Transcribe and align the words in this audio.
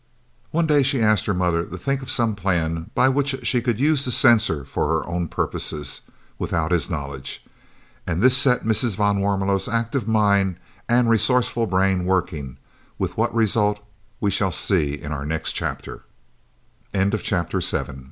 One 0.49 0.65
day 0.65 0.81
she 0.81 0.99
asked 0.99 1.27
her 1.27 1.33
mother 1.35 1.63
to 1.63 1.77
think 1.77 2.01
of 2.01 2.09
some 2.09 2.33
plan 2.33 2.89
by 2.95 3.07
which 3.07 3.45
she 3.45 3.61
could 3.61 3.79
use 3.79 4.03
the 4.03 4.09
censor 4.09 4.65
for 4.65 4.87
her 4.87 5.05
own 5.05 5.27
purposes, 5.27 6.01
without 6.39 6.71
his 6.71 6.89
knowledge, 6.89 7.45
and 8.07 8.19
this 8.19 8.35
set 8.35 8.65
Mrs. 8.65 8.95
van 8.95 9.19
Warmelo's 9.19 9.67
active 9.69 10.07
mind 10.07 10.55
and 10.89 11.07
resourceful 11.07 11.67
brain 11.67 12.05
working, 12.05 12.57
with 12.97 13.15
what 13.15 13.31
result 13.35 13.79
we 14.19 14.31
shall 14.31 14.51
see 14.51 14.95
in 14.99 15.11
our 15.11 15.23
next 15.23 15.51
chapter. 15.53 16.01
CHAPTER 16.95 17.59
VIII 17.59 17.79
OUT 17.79 17.97